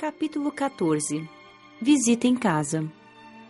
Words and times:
Capítulo 0.00 0.50
14 0.50 1.28
Visita 1.78 2.26
em 2.26 2.34
casa. 2.34 2.90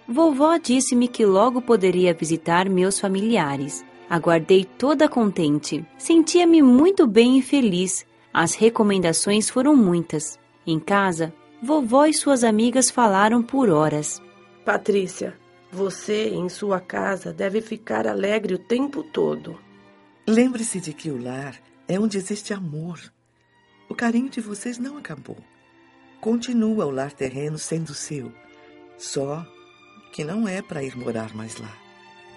Vovó 0.08 0.56
disse-me 0.56 1.06
que 1.06 1.24
logo 1.24 1.62
poderia 1.62 2.12
visitar 2.12 2.68
meus 2.68 2.98
familiares. 2.98 3.84
Aguardei 4.08 4.64
toda 4.64 5.08
contente. 5.08 5.86
Sentia-me 5.96 6.60
muito 6.60 7.06
bem 7.06 7.38
e 7.38 7.42
feliz. 7.42 8.04
As 8.34 8.56
recomendações 8.56 9.48
foram 9.48 9.76
muitas. 9.76 10.40
Em 10.66 10.80
casa, 10.80 11.32
vovó 11.62 12.04
e 12.06 12.12
suas 12.12 12.42
amigas 12.42 12.90
falaram 12.90 13.44
por 13.44 13.70
horas. 13.70 14.20
Patrícia, 14.64 15.38
você 15.70 16.30
em 16.30 16.48
sua 16.48 16.80
casa 16.80 17.32
deve 17.32 17.60
ficar 17.60 18.08
alegre 18.08 18.54
o 18.54 18.58
tempo 18.58 19.04
todo. 19.04 19.56
Lembre-se 20.26 20.80
de 20.80 20.92
que 20.92 21.12
o 21.12 21.22
lar 21.22 21.54
é 21.86 21.96
onde 21.96 22.18
existe 22.18 22.52
amor. 22.52 22.98
O 23.88 23.94
carinho 23.94 24.28
de 24.28 24.40
vocês 24.40 24.78
não 24.78 24.98
acabou. 24.98 25.36
Continua 26.20 26.84
o 26.84 26.90
lar 26.90 27.12
terreno 27.12 27.58
sendo 27.58 27.94
seu. 27.94 28.32
Só 28.98 29.46
que 30.12 30.22
não 30.22 30.46
é 30.46 30.60
para 30.60 30.82
ir 30.82 30.96
morar 30.96 31.34
mais 31.34 31.56
lá. 31.56 31.74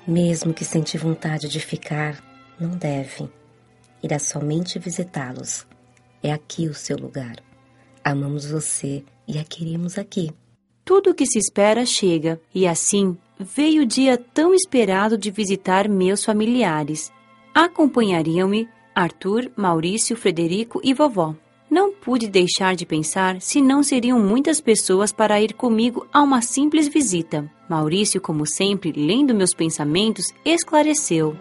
Mesmo 0.07 0.53
que 0.53 0.63
sentir 0.63 0.97
vontade 0.97 1.49
de 1.49 1.59
ficar, 1.59 2.23
não 2.59 2.77
deve. 2.77 3.29
Irá 4.01 4.19
somente 4.19 4.79
visitá-los. 4.79 5.65
É 6.21 6.31
aqui 6.31 6.67
o 6.67 6.73
seu 6.73 6.95
lugar. 6.97 7.35
Amamos 8.03 8.45
você 8.45 9.03
e 9.27 9.37
a 9.37 9.43
queremos 9.43 9.97
aqui. 9.97 10.31
Tudo 10.85 11.11
o 11.11 11.13
que 11.13 11.25
se 11.25 11.39
espera 11.39 11.85
chega, 11.85 12.39
e 12.53 12.67
assim 12.67 13.17
veio 13.39 13.83
o 13.83 13.85
dia 13.85 14.17
tão 14.17 14.53
esperado 14.53 15.17
de 15.17 15.31
visitar 15.31 15.87
meus 15.87 16.23
familiares. 16.23 17.11
Acompanhariam-me 17.53 18.67
Arthur, 18.93 19.51
Maurício, 19.55 20.15
Frederico 20.15 20.81
e 20.83 20.93
vovó. 20.93 21.35
Não 21.73 21.91
pude 21.91 22.29
deixar 22.29 22.75
de 22.75 22.85
pensar 22.85 23.41
se 23.41 23.59
não 23.59 23.81
seriam 23.81 24.19
muitas 24.19 24.61
pessoas 24.61 25.11
para 25.11 25.41
ir 25.41 25.53
comigo 25.53 26.07
a 26.13 26.21
uma 26.21 26.39
simples 26.39 26.87
visita. 26.87 27.51
Maurício, 27.67 28.21
como 28.21 28.45
sempre, 28.45 28.91
lendo 28.91 29.33
meus 29.33 29.55
pensamentos, 29.55 30.25
esclareceu. 30.45 31.35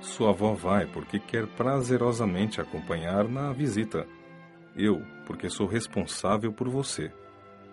Sua 0.00 0.30
avó 0.30 0.52
vai 0.52 0.84
porque 0.86 1.20
quer 1.20 1.46
prazerosamente 1.46 2.60
acompanhar 2.60 3.28
na 3.28 3.52
visita. 3.52 4.04
Eu, 4.76 5.00
porque 5.24 5.48
sou 5.48 5.68
responsável 5.68 6.52
por 6.52 6.68
você. 6.68 7.12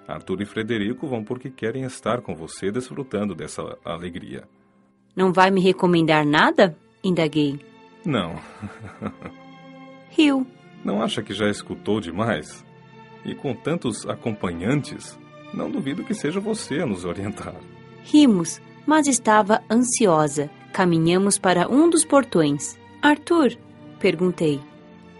Arthur 0.08 0.44
e 0.44 0.46
Frederico 0.46 1.08
vão 1.08 1.24
porque 1.24 1.50
querem 1.50 1.86
estar 1.86 2.22
com 2.22 2.36
você 2.36 2.72
desfrutando 2.72 3.34
dessa 3.34 3.80
alegria. 3.84 4.48
Não 5.16 5.34
vai 5.34 5.50
me 5.50 5.60
recomendar 5.60 6.24
nada? 6.24 6.78
Indaguei. 7.04 7.60
Não. 8.06 8.40
Riu. 10.16 10.46
Não 10.86 11.02
acha 11.02 11.24
que 11.24 11.34
já 11.34 11.50
escutou 11.50 12.00
demais? 12.00 12.64
E 13.26 13.34
com 13.34 13.56
tantos 13.56 14.08
acompanhantes, 14.08 15.18
não 15.52 15.72
duvido 15.72 16.04
que 16.04 16.14
seja 16.14 16.40
você 16.40 16.82
a 16.82 16.86
nos 16.86 17.06
orientar. 17.06 17.56
Rimos, 18.04 18.62
mas 18.86 19.08
estava 19.08 19.64
ansiosa. 19.70 20.48
Caminhamos 20.72 21.40
para 21.40 21.68
um 21.68 21.90
dos 21.90 22.06
portões. 22.06 22.78
Arthur, 23.02 23.58
perguntei. 24.00 24.62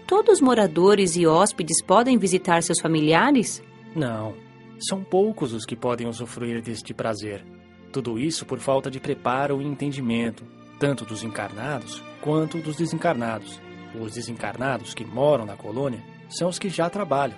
Todos 0.06 0.34
os 0.34 0.40
moradores 0.40 1.16
e 1.16 1.26
hóspedes 1.26 1.82
podem 1.82 2.16
visitar 2.16 2.62
seus 2.62 2.80
familiares? 2.80 3.60
Não. 3.92 4.34
São 4.78 5.02
poucos 5.02 5.52
os 5.52 5.64
que 5.64 5.74
podem 5.74 6.06
usufruir 6.06 6.62
deste 6.62 6.94
prazer. 6.94 7.44
Tudo 7.90 8.20
isso 8.20 8.46
por 8.46 8.60
falta 8.60 8.88
de 8.88 9.00
preparo 9.00 9.60
e 9.60 9.66
entendimento, 9.66 10.44
tanto 10.78 11.04
dos 11.04 11.24
encarnados 11.24 12.00
quanto 12.20 12.58
dos 12.58 12.76
desencarnados. 12.76 13.65
Os 14.00 14.12
desencarnados 14.12 14.92
que 14.92 15.04
moram 15.04 15.46
na 15.46 15.56
colônia 15.56 16.02
são 16.28 16.48
os 16.48 16.58
que 16.58 16.68
já 16.68 16.90
trabalham, 16.90 17.36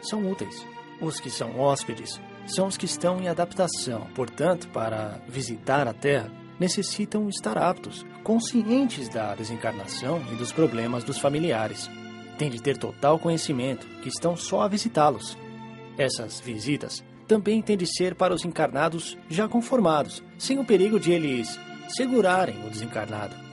são 0.00 0.30
úteis. 0.30 0.64
Os 1.00 1.20
que 1.20 1.30
são 1.30 1.58
hóspedes 1.58 2.20
são 2.46 2.68
os 2.68 2.76
que 2.76 2.86
estão 2.86 3.20
em 3.20 3.28
adaptação, 3.28 4.06
portanto, 4.14 4.68
para 4.68 5.20
visitar 5.28 5.86
a 5.88 5.92
Terra, 5.92 6.30
necessitam 6.58 7.28
estar 7.28 7.58
aptos, 7.58 8.06
conscientes 8.22 9.08
da 9.08 9.34
desencarnação 9.34 10.22
e 10.32 10.36
dos 10.36 10.52
problemas 10.52 11.04
dos 11.04 11.18
familiares. 11.18 11.90
Têm 12.38 12.50
de 12.50 12.62
ter 12.62 12.76
total 12.76 13.18
conhecimento 13.18 13.86
que 14.00 14.08
estão 14.08 14.36
só 14.36 14.62
a 14.62 14.68
visitá-los. 14.68 15.36
Essas 15.98 16.40
visitas 16.40 17.04
também 17.26 17.60
têm 17.60 17.76
de 17.76 17.86
ser 17.86 18.14
para 18.14 18.34
os 18.34 18.44
encarnados 18.44 19.18
já 19.28 19.48
conformados, 19.48 20.22
sem 20.38 20.58
o 20.58 20.64
perigo 20.64 21.00
de 21.00 21.12
eles 21.12 21.58
segurarem 21.88 22.64
o 22.66 22.70
desencarnado. 22.70 23.45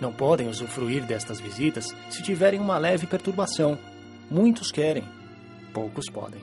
Não 0.00 0.12
podem 0.12 0.48
usufruir 0.48 1.04
destas 1.04 1.40
visitas 1.40 1.94
se 2.08 2.22
tiverem 2.22 2.58
uma 2.58 2.78
leve 2.78 3.06
perturbação. 3.06 3.78
Muitos 4.30 4.72
querem, 4.72 5.04
poucos 5.72 6.08
podem. 6.08 6.40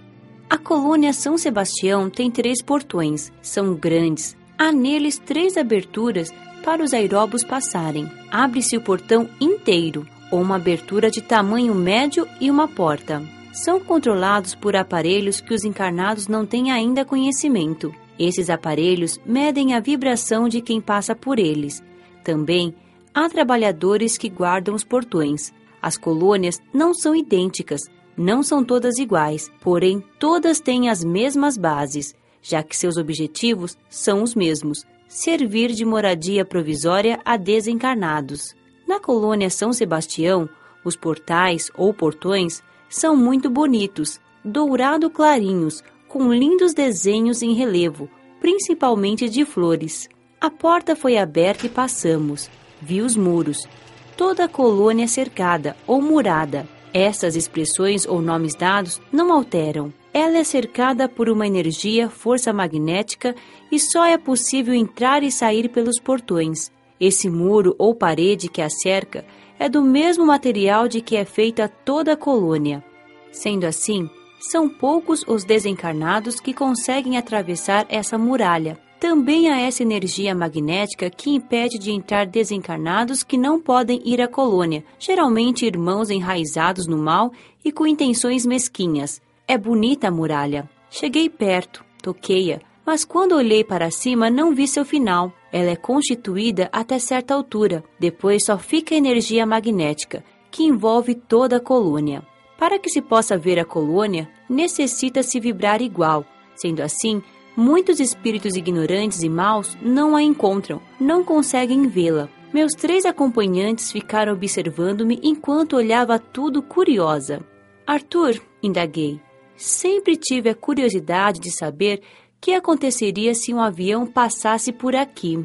A 0.50 0.57
colônia 0.57 1.12
São 1.12 1.38
Sebastião 1.38 2.09
tem 2.09 2.29
três 2.29 2.62
portões, 2.62 3.31
são 3.41 3.73
grandes. 3.73 4.38
Há 4.57 4.72
neles 4.72 5.17
três 5.17 5.57
aberturas 5.57 6.34
para 6.63 6.84
os 6.84 6.94
aeróbos 6.94 7.44
passarem. 7.44 8.09
Abre-se 8.31 8.78
o 8.78 8.81
portão 8.81 9.29
inteiro, 9.41 10.07
ou 10.31 10.41
uma 10.41 10.56
abertura 10.56 11.09
de 11.09 11.22
tamanho 11.22 11.73
médio 11.73 12.28
e 12.40 12.50
uma 12.50 12.67
porta. 12.67 13.23
São 13.53 13.79
controlados 13.79 14.53
por 14.53 14.75
aparelhos 14.75 15.41
que 15.41 15.53
os 15.53 15.63
encarnados 15.63 16.28
não 16.28 16.46
têm 16.46 16.72
ainda 16.72 17.03
conhecimento. 17.03 17.94
Esses 18.19 18.50
aparelhos 18.50 19.19
medem 19.25 19.73
a 19.73 19.79
vibração 19.79 20.47
de 20.47 20.62
quem 20.62 20.79
passa 20.79 21.16
por 21.16 21.40
eles. 21.40 21.84
Também 22.23 22.73
há 23.17 23.28
trabalhadores 23.28 24.16
que 24.16 24.29
guardam 24.29 24.75
os 24.75 24.83
portões. 24.83 25.51
As 25.81 25.97
colônias 25.97 26.61
não 26.72 26.94
são 26.94 27.16
idênticas, 27.16 27.81
não 28.16 28.44
são 28.44 28.63
todas 28.63 29.00
iguais, 29.00 29.51
porém 29.59 30.03
todas 30.19 30.59
têm 30.59 30.88
as 30.88 31.03
mesmas 31.03 31.57
bases, 31.57 32.13
já 32.44 32.61
que 32.61 32.78
seus 32.78 32.95
objetivos 32.95 33.75
são 33.89 34.22
os 34.22 34.35
mesmos: 34.35 34.85
servir 35.07 35.72
de 35.72 35.83
moradia 35.83 36.45
provisória 36.45 37.19
a 37.25 37.38
desencarnados. 37.38 38.55
Na 38.88 39.00
colônia 39.00 39.49
São 39.49 39.73
Sebastião, 39.73 40.47
os 40.85 40.95
portais 40.95 41.72
ou 41.75 41.91
portões 41.91 42.61
são 42.88 43.17
muito 43.17 43.49
bonitos, 43.49 44.19
dourado 44.45 45.09
clarinhos, 45.09 45.84
com 46.07 46.31
lindos 46.31 46.72
desenhos 46.72 47.41
em 47.41 47.53
relevo, 47.53 48.07
principalmente 48.39 49.28
de 49.28 49.44
flores. 49.44 50.07
A 50.39 50.51
porta 50.51 50.95
foi 50.95 51.17
aberta 51.17 51.66
e 51.66 51.69
passamos 51.69 52.47
vi 52.81 53.01
os 53.01 53.15
muros. 53.15 53.67
Toda 54.15 54.45
a 54.45 54.47
colônia 54.47 55.07
cercada 55.07 55.75
ou 55.85 56.01
murada. 56.01 56.67
Essas 56.93 57.35
expressões 57.35 58.05
ou 58.05 58.21
nomes 58.21 58.55
dados 58.55 59.01
não 59.11 59.31
alteram. 59.31 59.93
Ela 60.13 60.38
é 60.38 60.43
cercada 60.43 61.07
por 61.07 61.29
uma 61.29 61.45
energia, 61.45 62.09
força 62.09 62.51
magnética 62.51 63.35
e 63.71 63.79
só 63.79 64.05
é 64.05 64.17
possível 64.17 64.73
entrar 64.73 65.21
e 65.21 65.31
sair 65.31 65.69
pelos 65.69 65.99
portões. 65.99 66.71
Esse 66.99 67.29
muro 67.29 67.75
ou 67.77 67.93
parede 67.93 68.49
que 68.49 68.61
a 68.61 68.69
cerca 68.69 69.23
é 69.59 69.69
do 69.69 69.81
mesmo 69.81 70.25
material 70.25 70.87
de 70.87 71.01
que 71.01 71.16
é 71.16 71.25
feita 71.25 71.67
toda 71.67 72.13
a 72.13 72.17
colônia. 72.17 72.83
Sendo 73.31 73.66
assim, 73.66 74.09
são 74.39 74.69
poucos 74.69 75.23
os 75.27 75.43
desencarnados 75.43 76.39
que 76.39 76.53
conseguem 76.53 77.17
atravessar 77.17 77.85
essa 77.89 78.17
muralha. 78.17 78.79
Também 79.00 79.47
há 79.50 79.59
essa 79.62 79.84
energia 79.84 80.34
magnética 80.34 81.09
que 81.09 81.30
impede 81.30 81.78
de 81.78 81.91
entrar 81.91 82.25
desencarnados 82.25 83.24
que 83.24 83.38
não 83.38 83.62
podem 83.62 84.02
ir 84.03 84.19
à 84.19 84.28
colônia, 84.28 84.84
geralmente 84.97 85.66
irmãos 85.66 86.09
enraizados 86.09 86.88
no 86.88 86.97
mal 86.97 87.31
e 87.63 87.72
com 87.72 87.85
intenções 87.85 88.44
mesquinhas. 88.44 89.22
É 89.47 89.56
bonita 89.56 90.08
a 90.08 90.12
muralha. 90.12 90.68
Cheguei 90.90 91.30
perto, 91.30 91.85
toquei-a, 92.02 92.59
mas 92.84 93.06
quando 93.06 93.35
olhei 93.35 93.63
para 93.63 93.91
cima 93.91 94.31
não 94.31 94.56
vi 94.56 94.68
seu 94.68 94.84
final. 94.84 95.31
Ela 95.52 95.72
é 95.72 95.75
constituída 95.75 96.68
até 96.72 96.97
certa 96.97 97.35
altura, 97.35 97.84
depois 98.00 98.46
só 98.46 98.58
fica 98.58 98.96
a 98.96 98.97
energia 98.97 99.46
magnética, 99.46 100.24
que 100.50 100.64
envolve 100.64 101.14
toda 101.14 101.58
a 101.58 101.62
colônia. 101.62 102.24
Para 102.58 102.79
que 102.79 102.90
se 102.90 103.02
possa 103.02 103.38
ver 103.38 103.59
a 103.59 103.66
colônia, 103.66 104.28
necessita-se 104.50 105.40
vibrar 105.40 105.81
igual. 105.81 106.26
Sendo 106.55 106.82
assim, 106.82 107.22
Muitos 107.59 107.99
espíritos 107.99 108.55
ignorantes 108.55 109.23
e 109.23 109.29
maus 109.29 109.75
não 109.81 110.15
a 110.15 110.21
encontram, 110.21 110.79
não 110.99 111.23
conseguem 111.23 111.87
vê-la. 111.87 112.29
Meus 112.53 112.73
três 112.73 113.03
acompanhantes 113.03 113.91
ficaram 113.91 114.33
observando-me 114.33 115.19
enquanto 115.23 115.75
olhava 115.75 116.19
tudo 116.19 116.61
curiosa. 116.61 117.43
Arthur, 117.87 118.39
indaguei, 118.61 119.19
sempre 119.55 120.15
tive 120.15 120.51
a 120.51 120.55
curiosidade 120.55 121.39
de 121.39 121.49
saber 121.49 122.03
que 122.39 122.53
aconteceria 122.53 123.33
se 123.33 123.51
um 123.51 123.59
avião 123.59 124.05
passasse 124.05 124.71
por 124.71 124.95
aqui. 124.95 125.43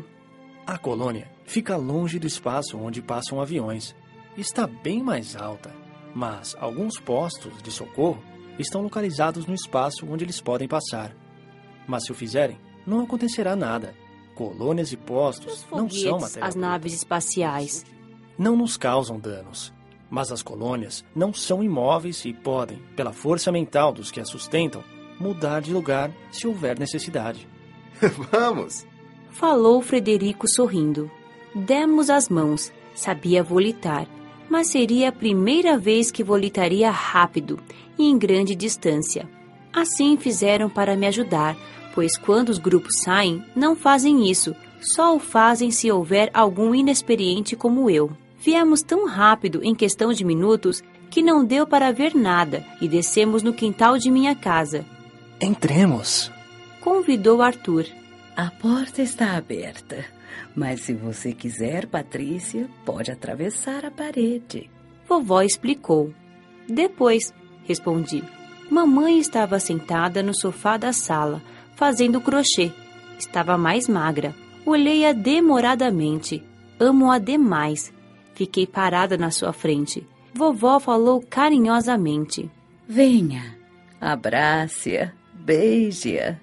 A 0.66 0.76
colônia 0.76 1.30
fica 1.46 1.78
longe 1.78 2.18
do 2.18 2.26
espaço 2.26 2.76
onde 2.76 3.00
passam 3.00 3.40
aviões. 3.40 3.96
Está 4.36 4.66
bem 4.66 5.02
mais 5.02 5.34
alta, 5.34 5.74
mas 6.14 6.54
alguns 6.60 7.00
postos 7.00 7.62
de 7.62 7.70
socorro 7.70 8.22
estão 8.58 8.82
localizados 8.82 9.46
no 9.46 9.54
espaço 9.54 10.06
onde 10.06 10.26
eles 10.26 10.42
podem 10.42 10.68
passar. 10.68 11.21
Mas 11.86 12.04
se 12.04 12.12
o 12.12 12.14
fizerem, 12.14 12.58
não 12.86 13.00
acontecerá 13.00 13.54
nada. 13.56 13.94
Colônias 14.34 14.92
e 14.92 14.96
postos 14.96 15.66
não 15.70 15.88
são 15.88 16.18
matéria 16.18 16.48
as 16.48 16.54
naves 16.54 16.94
espaciais. 16.94 17.84
Não 18.38 18.56
nos 18.56 18.76
causam 18.76 19.18
danos. 19.18 19.72
Mas 20.10 20.30
as 20.30 20.42
colônias 20.42 21.04
não 21.14 21.32
são 21.32 21.62
imóveis 21.62 22.24
e 22.24 22.32
podem, 22.32 22.78
pela 22.96 23.12
força 23.12 23.50
mental 23.50 23.92
dos 23.92 24.10
que 24.10 24.20
as 24.20 24.28
sustentam, 24.28 24.82
mudar 25.18 25.60
de 25.60 25.72
lugar 25.72 26.10
se 26.30 26.46
houver 26.46 26.78
necessidade. 26.78 27.48
Vamos! 28.30 28.86
Falou 29.30 29.80
Frederico 29.80 30.46
sorrindo. 30.48 31.10
Demos 31.54 32.10
as 32.10 32.28
mãos. 32.28 32.72
Sabia 32.94 33.42
volitar, 33.42 34.06
mas 34.50 34.68
seria 34.68 35.08
a 35.08 35.12
primeira 35.12 35.78
vez 35.78 36.10
que 36.10 36.22
volitaria 36.22 36.90
rápido 36.90 37.58
e 37.98 38.04
em 38.04 38.18
grande 38.18 38.54
distância. 38.54 39.26
Assim 39.72 40.16
fizeram 40.16 40.68
para 40.68 40.96
me 40.96 41.06
ajudar, 41.06 41.56
pois 41.94 42.16
quando 42.16 42.50
os 42.50 42.58
grupos 42.58 43.00
saem, 43.02 43.42
não 43.54 43.74
fazem 43.74 44.30
isso, 44.30 44.54
só 44.80 45.14
o 45.14 45.18
fazem 45.18 45.70
se 45.70 45.90
houver 45.90 46.30
algum 46.34 46.74
inexperiente 46.74 47.56
como 47.56 47.88
eu. 47.88 48.10
Viemos 48.38 48.82
tão 48.82 49.06
rápido, 49.06 49.60
em 49.62 49.74
questão 49.74 50.12
de 50.12 50.24
minutos, 50.24 50.82
que 51.08 51.22
não 51.22 51.44
deu 51.44 51.66
para 51.66 51.92
ver 51.92 52.14
nada 52.14 52.64
e 52.80 52.88
descemos 52.88 53.42
no 53.42 53.52
quintal 53.52 53.98
de 53.98 54.10
minha 54.10 54.34
casa. 54.34 54.84
Entremos! 55.40 56.30
Convidou 56.80 57.40
Arthur. 57.40 57.86
A 58.36 58.50
porta 58.50 59.02
está 59.02 59.36
aberta, 59.36 60.04
mas 60.56 60.80
se 60.80 60.94
você 60.94 61.32
quiser, 61.32 61.86
Patrícia, 61.86 62.68
pode 62.84 63.10
atravessar 63.10 63.84
a 63.84 63.90
parede. 63.90 64.68
Vovó 65.06 65.42
explicou. 65.42 66.12
Depois, 66.68 67.32
respondi. 67.64 68.24
Mamãe 68.72 69.18
estava 69.18 69.60
sentada 69.60 70.22
no 70.22 70.34
sofá 70.34 70.78
da 70.78 70.94
sala, 70.94 71.42
fazendo 71.76 72.22
crochê. 72.22 72.72
Estava 73.18 73.58
mais 73.58 73.86
magra. 73.86 74.34
Olhei-a 74.64 75.12
demoradamente. 75.12 76.42
Amo-a 76.80 77.18
demais. 77.18 77.92
Fiquei 78.34 78.66
parada 78.66 79.18
na 79.18 79.30
sua 79.30 79.52
frente. 79.52 80.08
Vovó 80.32 80.80
falou 80.80 81.20
carinhosamente. 81.20 82.50
Venha, 82.88 83.58
abrace-a, 84.00 85.12
beije-a. 85.34 86.38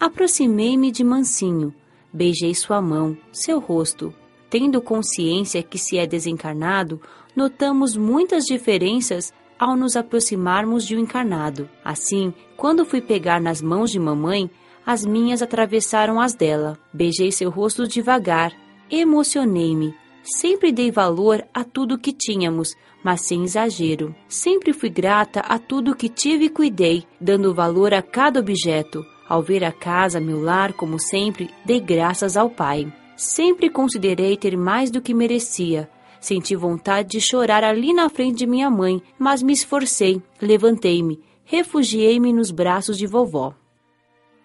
Aproximei-me 0.00 0.90
de 0.90 1.04
mansinho, 1.04 1.72
beijei 2.12 2.56
sua 2.56 2.82
mão, 2.82 3.16
seu 3.30 3.60
rosto. 3.60 4.12
Tendo 4.50 4.82
consciência 4.82 5.62
que 5.62 5.78
se 5.78 5.96
é 5.96 6.08
desencarnado, 6.08 7.00
notamos 7.36 7.96
muitas 7.96 8.46
diferenças 8.46 9.32
ao 9.62 9.76
nos 9.76 9.94
aproximarmos 9.94 10.84
de 10.84 10.96
um 10.96 10.98
encarnado. 10.98 11.70
Assim, 11.84 12.34
quando 12.56 12.84
fui 12.84 13.00
pegar 13.00 13.40
nas 13.40 13.62
mãos 13.62 13.92
de 13.92 13.98
mamãe, 14.00 14.50
as 14.84 15.06
minhas 15.06 15.40
atravessaram 15.40 16.20
as 16.20 16.34
dela. 16.34 16.76
Beijei 16.92 17.30
seu 17.30 17.48
rosto 17.48 17.86
devagar, 17.86 18.52
emocionei-me. 18.90 19.94
Sempre 20.24 20.72
dei 20.72 20.90
valor 20.90 21.44
a 21.54 21.62
tudo 21.62 21.96
que 21.96 22.12
tínhamos, 22.12 22.74
mas 23.04 23.20
sem 23.20 23.44
exagero. 23.44 24.12
Sempre 24.26 24.72
fui 24.72 24.88
grata 24.88 25.38
a 25.38 25.60
tudo 25.60 25.94
que 25.94 26.08
tive 26.08 26.46
e 26.46 26.50
cuidei, 26.50 27.04
dando 27.20 27.54
valor 27.54 27.94
a 27.94 28.02
cada 28.02 28.40
objeto. 28.40 29.06
Ao 29.28 29.40
ver 29.40 29.62
a 29.62 29.70
casa, 29.70 30.18
meu 30.18 30.42
lar, 30.42 30.72
como 30.72 30.98
sempre, 30.98 31.48
dei 31.64 31.78
graças 31.78 32.36
ao 32.36 32.50
Pai. 32.50 32.92
Sempre 33.16 33.70
considerei 33.70 34.36
ter 34.36 34.56
mais 34.56 34.90
do 34.90 35.00
que 35.00 35.14
merecia. 35.14 35.88
Senti 36.22 36.54
vontade 36.54 37.08
de 37.08 37.20
chorar 37.20 37.64
ali 37.64 37.92
na 37.92 38.08
frente 38.08 38.38
de 38.38 38.46
minha 38.46 38.70
mãe, 38.70 39.02
mas 39.18 39.42
me 39.42 39.52
esforcei, 39.52 40.22
levantei-me, 40.40 41.18
refugiei-me 41.44 42.32
nos 42.32 42.52
braços 42.52 42.96
de 42.96 43.08
vovó. 43.08 43.52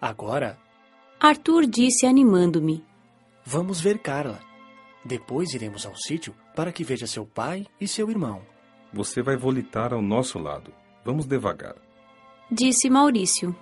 Agora, 0.00 0.58
Arthur 1.20 1.66
disse 1.66 2.04
animando-me. 2.04 2.84
vamos 3.44 3.80
ver 3.80 4.00
Carla. 4.00 4.40
Depois 5.04 5.54
iremos 5.54 5.86
ao 5.86 5.94
sítio 5.94 6.34
para 6.56 6.72
que 6.72 6.82
veja 6.82 7.06
seu 7.06 7.24
pai 7.24 7.64
e 7.80 7.86
seu 7.86 8.10
irmão. 8.10 8.42
Você 8.92 9.22
vai 9.22 9.36
volitar 9.36 9.94
ao 9.94 10.02
nosso 10.02 10.36
lado. 10.36 10.72
Vamos 11.04 11.26
devagar. 11.26 11.76
Disse 12.50 12.90
Maurício. 12.90 13.54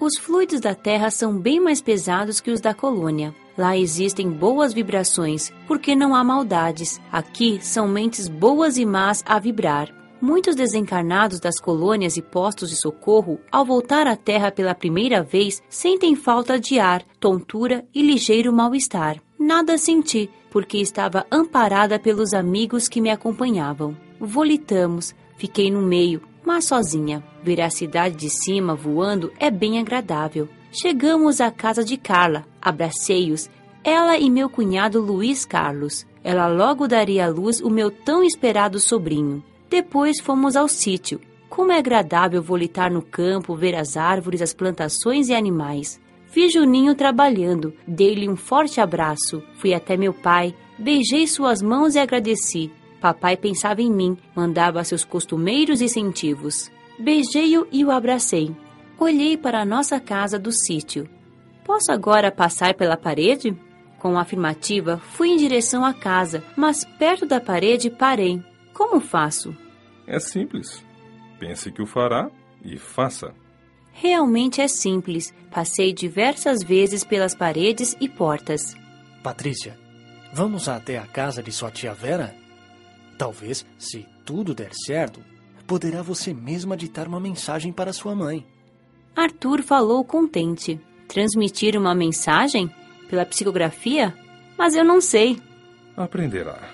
Os 0.00 0.16
fluidos 0.16 0.60
da 0.60 0.74
Terra 0.74 1.10
são 1.10 1.38
bem 1.38 1.60
mais 1.60 1.82
pesados 1.82 2.40
que 2.40 2.50
os 2.50 2.58
da 2.58 2.72
colônia. 2.72 3.34
Lá 3.56 3.76
existem 3.76 4.30
boas 4.30 4.72
vibrações, 4.72 5.52
porque 5.68 5.94
não 5.94 6.14
há 6.14 6.24
maldades. 6.24 6.98
Aqui 7.12 7.60
são 7.62 7.86
mentes 7.86 8.26
boas 8.26 8.78
e 8.78 8.86
más 8.86 9.22
a 9.26 9.38
vibrar. 9.38 9.94
Muitos 10.18 10.56
desencarnados 10.56 11.38
das 11.38 11.60
colônias 11.60 12.16
e 12.16 12.22
postos 12.22 12.70
de 12.70 12.76
socorro, 12.76 13.38
ao 13.52 13.62
voltar 13.62 14.06
à 14.06 14.16
Terra 14.16 14.50
pela 14.50 14.74
primeira 14.74 15.22
vez, 15.22 15.62
sentem 15.68 16.16
falta 16.16 16.58
de 16.58 16.78
ar, 16.78 17.02
tontura 17.20 17.84
e 17.94 18.00
ligeiro 18.00 18.50
mal-estar. 18.54 19.20
Nada 19.38 19.76
senti, 19.76 20.30
porque 20.50 20.78
estava 20.78 21.26
amparada 21.30 21.98
pelos 21.98 22.32
amigos 22.32 22.88
que 22.88 23.02
me 23.02 23.10
acompanhavam. 23.10 23.94
Volitamos, 24.18 25.14
fiquei 25.36 25.70
no 25.70 25.82
meio, 25.82 26.22
mas 26.44 26.66
sozinha. 26.66 27.22
Ver 27.42 27.60
a 27.60 27.70
cidade 27.70 28.16
de 28.16 28.30
cima 28.30 28.74
voando 28.74 29.32
é 29.38 29.50
bem 29.50 29.78
agradável. 29.78 30.48
Chegamos 30.72 31.40
à 31.40 31.50
casa 31.50 31.84
de 31.84 31.96
Carla, 31.96 32.44
abracei-os, 32.60 33.50
ela 33.82 34.18
e 34.18 34.28
meu 34.28 34.48
cunhado 34.48 35.00
Luiz 35.00 35.44
Carlos. 35.44 36.06
Ela 36.22 36.46
logo 36.46 36.86
daria 36.86 37.24
à 37.24 37.28
luz 37.28 37.60
o 37.60 37.70
meu 37.70 37.90
tão 37.90 38.22
esperado 38.22 38.78
sobrinho. 38.78 39.42
Depois 39.70 40.20
fomos 40.20 40.54
ao 40.54 40.68
sítio. 40.68 41.20
Como 41.48 41.72
é 41.72 41.78
agradável 41.78 42.42
volitar 42.42 42.92
no 42.92 43.02
campo, 43.02 43.56
ver 43.56 43.74
as 43.74 43.96
árvores, 43.96 44.42
as 44.42 44.52
plantações 44.52 45.28
e 45.28 45.34
animais. 45.34 46.00
Vi 46.32 46.48
Juninho 46.48 46.94
trabalhando, 46.94 47.74
dei-lhe 47.86 48.28
um 48.28 48.36
forte 48.36 48.80
abraço. 48.80 49.42
Fui 49.54 49.74
até 49.74 49.96
meu 49.96 50.12
pai, 50.12 50.54
beijei 50.78 51.26
suas 51.26 51.60
mãos 51.60 51.94
e 51.94 51.98
agradeci. 51.98 52.70
Papai 53.00 53.36
pensava 53.36 53.80
em 53.80 53.90
mim, 53.90 54.16
mandava 54.34 54.84
seus 54.84 55.04
costumeiros 55.04 55.80
incentivos. 55.80 56.70
Beijei-o 56.98 57.66
e 57.72 57.84
o 57.84 57.90
abracei. 57.90 58.54
Olhei 58.98 59.36
para 59.36 59.62
a 59.62 59.64
nossa 59.64 59.98
casa 59.98 60.38
do 60.38 60.52
sítio. 60.52 61.08
Posso 61.64 61.90
agora 61.90 62.30
passar 62.30 62.74
pela 62.74 62.96
parede? 62.96 63.56
Com 63.98 64.18
afirmativa, 64.18 64.98
fui 64.98 65.30
em 65.30 65.36
direção 65.36 65.84
à 65.84 65.94
casa, 65.94 66.44
mas 66.56 66.84
perto 66.84 67.24
da 67.24 67.40
parede 67.40 67.88
parei. 67.90 68.42
Como 68.74 69.00
faço? 69.00 69.56
É 70.06 70.18
simples. 70.18 70.84
Pense 71.38 71.70
que 71.70 71.80
o 71.80 71.86
fará 71.86 72.30
e 72.62 72.76
faça. 72.76 73.34
Realmente 73.92 74.60
é 74.60 74.68
simples. 74.68 75.32
Passei 75.50 75.92
diversas 75.92 76.62
vezes 76.62 77.04
pelas 77.04 77.34
paredes 77.34 77.96
e 78.00 78.08
portas. 78.08 78.74
Patrícia, 79.22 79.78
vamos 80.32 80.68
até 80.68 80.98
a 80.98 81.06
casa 81.06 81.42
de 81.42 81.52
sua 81.52 81.70
tia 81.70 81.92
Vera? 81.92 82.34
Talvez, 83.20 83.66
se 83.78 84.06
tudo 84.24 84.54
der 84.54 84.70
certo, 84.72 85.20
poderá 85.66 86.00
você 86.00 86.32
mesma 86.32 86.74
ditar 86.74 87.06
uma 87.06 87.20
mensagem 87.20 87.70
para 87.70 87.92
sua 87.92 88.14
mãe. 88.14 88.46
Arthur 89.14 89.62
falou 89.62 90.02
contente. 90.02 90.80
Transmitir 91.06 91.76
uma 91.76 91.94
mensagem? 91.94 92.70
Pela 93.10 93.26
psicografia? 93.26 94.16
Mas 94.56 94.74
eu 94.74 94.82
não 94.82 95.02
sei. 95.02 95.38
Aprenderá. 95.94 96.70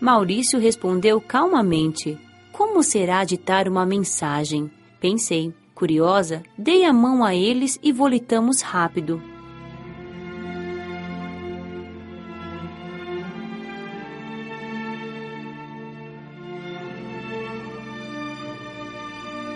Maurício 0.00 0.60
respondeu 0.60 1.20
calmamente. 1.20 2.16
Como 2.52 2.80
será 2.84 3.24
ditar 3.24 3.66
uma 3.66 3.84
mensagem? 3.84 4.70
Pensei. 5.00 5.52
Curiosa, 5.74 6.44
dei 6.56 6.84
a 6.84 6.92
mão 6.92 7.24
a 7.24 7.34
eles 7.34 7.76
e 7.82 7.90
volitamos 7.90 8.60
rápido. 8.60 9.20